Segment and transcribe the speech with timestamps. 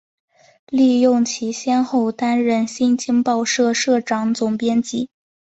[0.65, 5.11] 利用其先后担任新京报社社长、总编辑